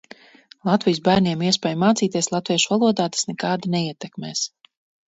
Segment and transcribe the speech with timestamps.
[0.69, 4.47] Latvijas bērniem iespēju mācīties latviešu valodā tas nekādi neietekmēs.